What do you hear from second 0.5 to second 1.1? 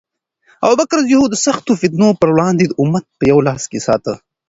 ابوبکر